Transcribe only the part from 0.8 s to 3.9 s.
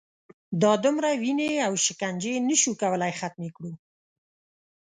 دومره وینې او شکنجې نه شو کولای ختمې کړو.